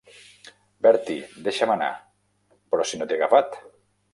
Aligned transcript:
"Bertie, 0.85 1.17
deixa'm 1.49 1.73
anar!" 1.75 1.91
"Però 2.73 2.89
si 2.93 3.03
no 3.03 3.11
t'he 3.13 3.19
agafat." 3.21 3.63